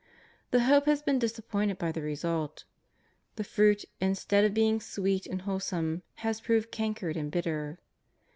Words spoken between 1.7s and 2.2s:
by the